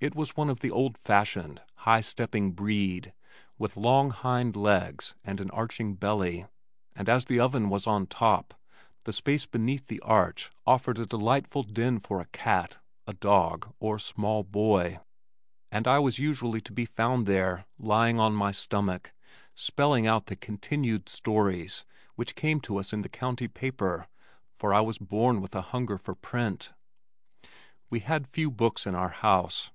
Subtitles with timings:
[0.00, 3.12] It was one of the old fashioned high stepping breed,
[3.58, 6.46] with long hind legs and an arching belly,
[6.96, 8.54] and as the oven was on top,
[9.04, 13.98] the space beneath the arch offered a delightful den for a cat, a dog or
[13.98, 15.00] small boy,
[15.70, 19.12] and I was usually to be found there, lying on my stomach,
[19.54, 21.84] spelling out the "continued" stories
[22.14, 24.08] which came to us in the county paper,
[24.54, 26.72] for I was born with a hunger for print.
[27.90, 29.70] We had few books in our house.